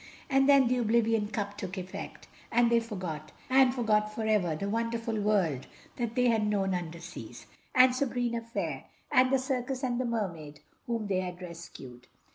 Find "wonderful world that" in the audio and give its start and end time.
4.67-6.15